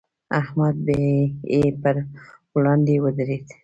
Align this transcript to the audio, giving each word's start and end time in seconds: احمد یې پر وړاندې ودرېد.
احمد 0.39 0.77
یې 1.51 1.61
پر 1.81 1.95
وړاندې 2.55 2.93
ودرېد. 3.03 3.45